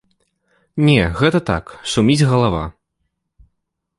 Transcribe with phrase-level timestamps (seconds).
[0.87, 2.63] Не, гэта так, шуміць галава.